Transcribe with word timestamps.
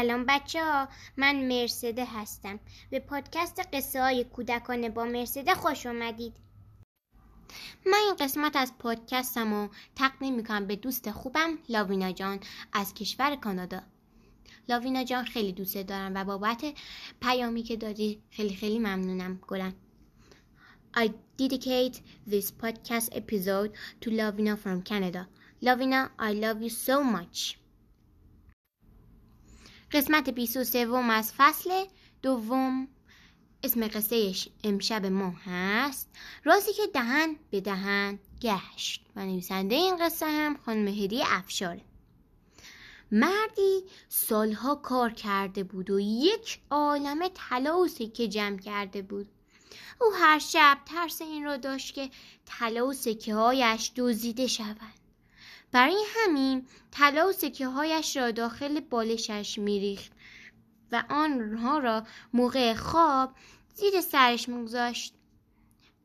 سلام 0.00 0.24
بچه 0.28 0.64
ها 0.64 0.88
من 1.16 1.36
مرسده 1.48 2.04
هستم. 2.04 2.60
به 2.90 2.98
پادکست 2.98 3.60
قصه 3.72 4.02
های 4.02 4.24
کودکانه 4.24 4.88
با 4.88 5.04
مرسده 5.04 5.54
خوش 5.54 5.86
اومدید. 5.86 6.36
من 7.86 7.98
این 8.04 8.14
قسمت 8.20 8.56
از 8.56 8.78
پادکستم 8.78 9.54
رو 9.54 9.68
تقدیم 9.96 10.34
می‌کنم 10.34 10.66
به 10.66 10.76
دوست 10.76 11.10
خوبم 11.10 11.58
لاوینا 11.68 12.12
جان 12.12 12.40
از 12.72 12.94
کشور 12.94 13.36
کانادا. 13.36 13.82
لاوینا 14.68 15.04
جان 15.04 15.24
خیلی 15.24 15.52
دوست 15.52 15.76
دارم 15.76 16.14
و 16.14 16.24
بابت 16.24 16.64
پیامی 17.20 17.62
که 17.62 17.76
دادی 17.76 18.22
خیلی 18.30 18.54
خیلی 18.54 18.78
ممنونم. 18.78 19.40
گلم. 19.48 19.74
I 20.96 21.08
dedicate 21.38 22.00
this 22.30 22.50
podcast 22.62 23.08
episode 23.12 23.70
to 24.00 24.10
Lavina 24.10 24.56
from 24.56 24.82
Canada. 24.82 25.28
Lavina, 25.62 26.10
I 26.18 26.32
love 26.32 26.62
you 26.62 26.70
so 26.70 27.04
much. 27.04 27.60
قسمت 29.92 30.30
23 30.30 30.88
از 31.10 31.32
فصل 31.36 31.84
دوم 32.22 32.88
اسم 33.64 33.88
قصه 33.88 34.34
امشب 34.64 35.06
ما 35.06 35.34
هست. 35.44 36.08
رازی 36.44 36.72
که 36.72 36.82
دهن 36.94 37.36
به 37.50 37.60
دهن 37.60 38.18
گشت. 38.40 39.06
و 39.16 39.24
نویسنده 39.24 39.74
این 39.74 39.96
قصه 39.96 40.26
هم 40.26 40.56
خانم 40.56 40.88
هدی 40.88 41.22
افشاره 41.26 41.80
مردی 43.12 43.84
سالها 44.08 44.74
کار 44.74 45.10
کرده 45.10 45.64
بود 45.64 45.90
و 45.90 46.00
یک 46.00 46.60
عالم 46.70 47.28
طلا 47.34 47.78
و 47.78 47.88
سکه 47.88 48.28
جمع 48.28 48.58
کرده 48.58 49.02
بود. 49.02 49.28
او 50.00 50.12
هر 50.14 50.38
شب 50.38 50.78
ترس 50.86 51.22
این 51.22 51.44
را 51.44 51.56
داشت 51.56 51.94
که 51.94 52.10
طلا 52.46 52.86
و 52.86 52.92
سکه 52.92 53.34
هایش 53.34 53.92
دزدیده 53.96 54.46
شود. 54.46 54.99
برای 55.72 56.04
همین 56.16 56.66
طلا 56.90 57.28
و 57.28 57.32
سکه 57.32 57.66
هایش 57.66 58.16
را 58.16 58.30
داخل 58.30 58.80
بالشش 58.80 59.58
میریخت 59.58 60.12
و 60.92 61.04
آنها 61.10 61.78
را 61.78 62.06
موقع 62.32 62.74
خواب 62.74 63.32
زیر 63.74 64.00
سرش 64.00 64.48
میگذاشت. 64.48 65.14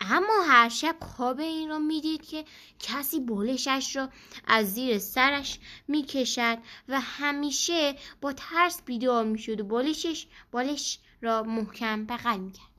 اما 0.00 0.42
هر 0.46 0.68
شب 0.68 0.96
خواب 1.00 1.40
این 1.40 1.68
را 1.68 1.78
می‌دید 1.78 2.26
که 2.26 2.44
کسی 2.78 3.20
بالشش 3.20 3.96
را 3.96 4.08
از 4.46 4.74
زیر 4.74 4.98
سرش 4.98 5.58
می‌کشد 5.88 6.58
و 6.88 7.00
همیشه 7.00 7.96
با 8.20 8.32
ترس 8.32 8.82
بیدار 8.82 9.24
می‌شد 9.24 9.60
و 9.60 9.64
بالشش 9.64 10.26
بالش 10.52 10.98
را 11.20 11.42
محکم 11.42 12.06
بغل 12.06 12.38
می‌کرد. 12.38 12.71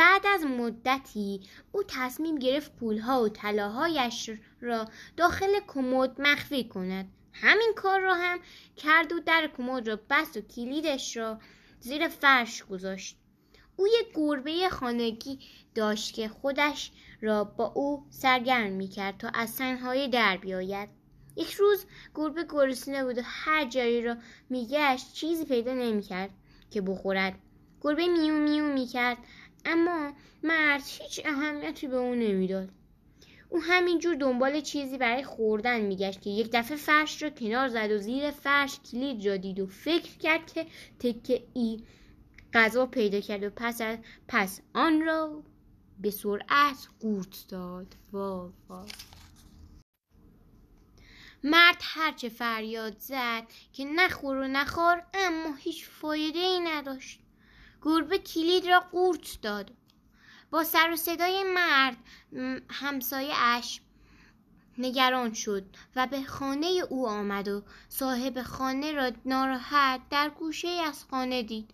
بعد 0.00 0.26
از 0.26 0.44
مدتی 0.44 1.40
او 1.72 1.82
تصمیم 1.88 2.38
گرفت 2.38 2.76
پولها 2.76 3.22
و 3.22 3.28
طلاهایش 3.28 4.30
را 4.60 4.88
داخل 5.16 5.60
کمد 5.68 6.20
مخفی 6.20 6.64
کند. 6.64 7.08
همین 7.32 7.72
کار 7.76 8.00
را 8.00 8.14
هم 8.14 8.38
کرد 8.76 9.12
و 9.12 9.20
در 9.20 9.50
کمد 9.56 9.88
را 9.88 9.98
بست 10.10 10.36
و 10.36 10.40
کلیدش 10.40 11.16
را 11.16 11.38
زیر 11.80 12.08
فرش 12.08 12.64
گذاشت. 12.64 13.16
او 13.76 13.86
یک 13.88 14.06
گربه 14.14 14.68
خانگی 14.68 15.38
داشت 15.74 16.14
که 16.14 16.28
خودش 16.28 16.92
را 17.20 17.44
با 17.44 17.72
او 17.74 18.06
سرگرم 18.10 18.72
می 18.72 18.88
کرد 18.88 19.18
تا 19.18 19.28
از 19.28 19.56
تنهایی 19.56 20.08
در 20.08 20.36
بیاید. 20.36 20.88
یک 21.36 21.52
روز 21.52 21.86
گربه 22.14 22.44
گرسنه 22.44 23.04
بود 23.04 23.18
و 23.18 23.22
هر 23.24 23.64
جایی 23.64 24.02
را 24.02 24.16
میگشت 24.50 25.12
چیزی 25.12 25.44
پیدا 25.44 25.74
نمی‌کرد 25.74 26.30
که 26.70 26.80
بخورد. 26.80 27.34
گربه 27.82 28.06
میو 28.06 28.34
میو 28.34 28.64
می‌کرد 28.64 29.18
اما 29.64 30.12
مرد 30.42 30.82
هیچ 30.86 31.20
اهمیتی 31.24 31.86
به 31.86 31.96
او 31.96 32.14
نمی‌داد. 32.14 32.68
او 33.48 33.62
همینجور 33.62 34.14
دنبال 34.14 34.60
چیزی 34.60 34.98
برای 34.98 35.24
خوردن 35.24 35.80
میگشت 35.80 36.20
که 36.20 36.30
یک 36.30 36.50
دفعه 36.52 36.76
فرش 36.76 37.22
را 37.22 37.30
کنار 37.30 37.68
زد 37.68 37.90
و 37.90 37.98
زیر 37.98 38.30
فرش 38.30 38.80
کلید 38.92 39.26
را 39.26 39.36
دید 39.36 39.60
و 39.60 39.66
فکر 39.66 40.18
کرد 40.18 40.52
که 40.52 40.66
تکه 40.98 41.42
ای 41.54 41.82
غذا 42.54 42.86
پیدا 42.86 43.20
کرد 43.20 43.42
و 43.42 43.50
پس, 43.50 43.80
پس 44.28 44.60
آن 44.74 45.00
را 45.00 45.42
به 46.00 46.10
سرعت 46.10 46.88
قورت 47.00 47.44
داد. 47.48 47.94
وا 48.12 48.52
وا 48.68 48.86
مرد 51.44 51.76
هرچه 51.80 52.28
فریاد 52.28 52.98
زد 52.98 53.44
که 53.72 53.84
نخور 53.84 54.36
و 54.36 54.48
نخور 54.48 55.02
اما 55.14 55.54
هیچ 55.54 55.86
فایده 55.86 56.38
ای 56.38 56.60
نداشت. 56.60 57.20
گربه 57.82 58.18
کلید 58.18 58.66
را 58.66 58.80
قورت 58.80 59.38
داد. 59.42 59.72
با 60.50 60.64
سر 60.64 60.90
و 60.92 60.96
صدای 60.96 61.44
مرد 61.54 61.96
همسایه 62.70 63.34
اش 63.36 63.80
نگران 64.78 65.32
شد 65.32 65.64
و 65.96 66.06
به 66.06 66.22
خانه 66.22 66.66
او 66.90 67.08
آمد 67.08 67.48
و 67.48 67.62
صاحب 67.88 68.42
خانه 68.42 68.92
را 68.92 69.10
ناراحت 69.24 70.00
در 70.10 70.30
گوشه 70.30 70.68
از 70.68 71.04
خانه 71.10 71.42
دید. 71.42 71.70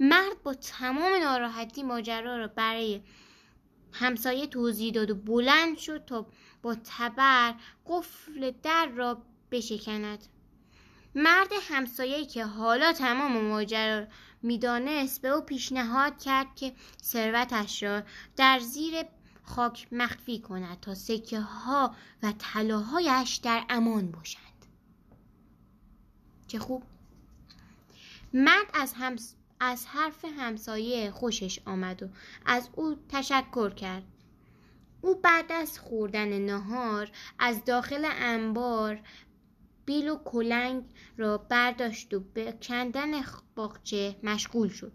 مرد 0.00 0.42
با 0.42 0.54
تمام 0.54 1.12
ناراحتی 1.22 1.82
ماجرا 1.82 2.38
را 2.38 2.46
برای 2.46 3.00
همسایه 3.92 4.46
توضیح 4.46 4.92
داد 4.92 5.10
و 5.10 5.14
بلند 5.14 5.78
شد 5.78 6.04
تا 6.04 6.26
با 6.62 6.76
تبر 6.84 7.54
قفل 7.86 8.52
در 8.62 8.86
را 8.86 9.22
بشکند. 9.50 10.26
مرد 11.14 11.48
همسایه 11.62 12.26
که 12.26 12.44
حالا 12.44 12.92
تمام 12.92 13.44
ماجرا 13.44 14.06
می‌دانست 14.42 15.22
به 15.22 15.28
او 15.28 15.40
پیشنهاد 15.40 16.18
کرد 16.18 16.56
که 16.56 16.72
ثروتش 17.02 17.82
را 17.82 18.02
در 18.36 18.58
زیر 18.58 18.94
خاک 19.42 19.88
مخفی 19.92 20.38
کند 20.38 20.80
تا 20.80 20.94
سکه 20.94 21.40
ها 21.40 21.94
و 22.22 22.32
طلاهایش 22.38 23.36
در 23.36 23.64
امان 23.68 24.10
باشند. 24.10 24.44
چه 26.46 26.58
خوب! 26.58 26.82
مرد 28.34 28.66
از, 28.74 28.92
همس... 28.92 29.34
از 29.60 29.86
حرف 29.86 30.24
همسایه 30.24 31.10
خوشش 31.10 31.60
آمد 31.66 32.02
و 32.02 32.08
از 32.46 32.68
او 32.72 32.96
تشکر 33.08 33.70
کرد. 33.70 34.02
او 35.00 35.14
بعد 35.14 35.52
از 35.52 35.78
خوردن 35.78 36.38
نهار 36.38 37.10
از 37.38 37.64
داخل 37.64 38.08
انبار 38.10 39.00
بیل 39.90 40.08
و 40.08 40.16
کلنگ 40.24 40.84
را 41.16 41.38
برداشت 41.38 42.14
و 42.14 42.20
به 42.20 42.52
کندن 42.62 43.24
باغچه 43.54 44.16
مشغول 44.22 44.68
شد. 44.68 44.92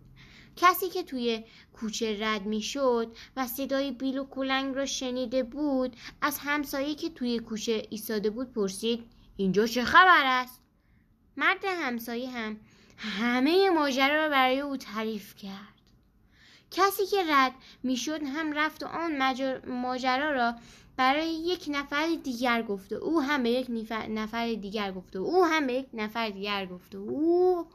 کسی 0.56 0.89
که 0.89 1.03
توی 1.03 1.44
کوچه 1.73 2.17
رد 2.19 2.45
می 2.45 2.61
شد 2.61 3.17
و 3.38 3.47
صدای 3.47 3.91
بیل 3.91 4.17
و 4.17 4.25
کلنگ 4.25 4.75
را 4.75 4.85
شنیده 4.85 5.44
بود 5.44 5.95
از 6.22 6.39
همسایه 6.39 6.95
که 6.95 7.09
توی 7.09 7.39
کوچه 7.39 7.88
ایستاده 7.89 8.29
بود 8.29 8.53
پرسید 8.53 9.03
اینجا 9.38 9.67
چه 9.67 9.84
خبر 9.84 10.23
است؟ 10.25 10.61
مرد 11.37 11.66
همسایه 11.66 12.29
هم 12.29 12.59
همه 12.97 13.69
ماجرا 13.69 14.23
را 14.23 14.29
برای 14.29 14.59
او 14.59 14.78
تعریف 14.78 15.35
کرد. 15.35 15.74
کسی 16.75 17.05
که 17.05 17.23
رد 17.29 17.51
می‌شد 17.83 18.23
هم 18.23 18.53
رفت 18.53 18.83
و 18.83 18.85
آن 18.85 19.33
ماجرا 19.67 20.31
را 20.31 20.55
برای 20.97 21.29
یک 21.33 21.66
نفر 21.67 22.07
دیگر 22.23 22.61
گفته 22.63 22.95
او 22.95 23.22
هم 23.22 23.43
به 23.43 23.49
یک 23.49 23.67
نفر 24.09 24.53
دیگر 24.53 24.91
گفته 24.91 25.19
او 25.19 25.45
هم 25.45 25.67
به 25.67 25.73
یک 25.73 25.87
نفر 25.93 26.29
دیگر 26.29 26.66
گفته 26.66 26.97
او 26.97 27.67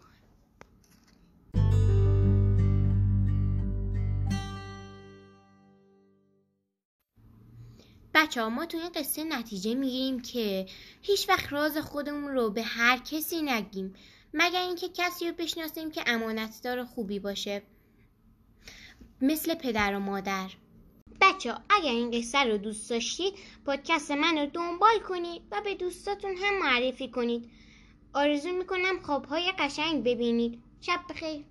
بچه 8.15 8.43
ها 8.43 8.49
ما 8.49 8.67
تو 8.67 8.79
این 8.79 8.89
قصه 8.95 9.25
نتیجه 9.25 9.75
می‌گیریم 9.75 10.23
که 10.23 10.67
هیچ 11.03 11.29
وقت 11.29 11.53
راز 11.53 11.79
خودمون 11.79 12.33
رو 12.33 12.51
به 12.51 12.63
هر 12.63 12.99
کسی 12.99 13.43
نگیم 13.43 13.95
مگر 14.35 14.63
اینکه 14.63 14.89
کسی 14.89 15.29
رو 15.29 15.35
بشناسیم 15.39 15.91
که 15.91 16.03
امانتدار 16.07 16.85
خوبی 16.85 17.19
باشه. 17.19 17.63
مثل 19.23 19.55
پدر 19.55 19.97
و 19.97 19.99
مادر. 19.99 20.51
بچه 21.21 21.55
اگر 21.71 21.91
این 21.91 22.11
قصه 22.11 22.39
رو 22.39 22.57
دوست 22.59 22.91
داشتید 22.91 23.35
پادکست 23.67 24.11
من 24.11 24.39
رو 24.39 24.47
دنبال 24.47 24.99
کنید 25.09 25.43
و 25.51 25.61
به 25.65 25.75
دوستاتون 25.75 26.37
هم 26.37 26.59
معرفی 26.59 27.09
کنید. 27.09 27.51
آرزو 28.15 28.53
می‌کنم 28.53 29.01
خوابهای 29.03 29.53
قشنگ 29.59 30.05
ببینید. 30.05 30.63
شب 30.81 31.01
بخیر. 31.11 31.45